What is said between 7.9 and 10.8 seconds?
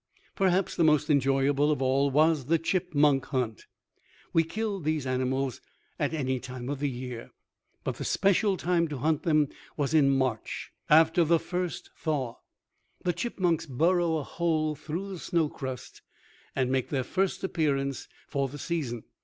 the special time to hunt them was in March.